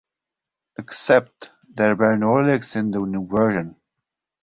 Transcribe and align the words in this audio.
Except, 0.79 1.51
there 1.75 1.95
were 1.95 2.17
no 2.17 2.41
lyrics 2.41 2.75
in 2.75 2.89
the 2.89 3.01
new 3.01 3.27
version. 3.27 3.75